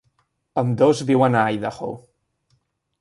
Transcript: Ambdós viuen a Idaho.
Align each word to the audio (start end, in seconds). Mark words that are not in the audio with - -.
Ambdós 0.61 1.03
viuen 1.09 1.37
a 1.41 1.43
Idaho. 1.57 1.91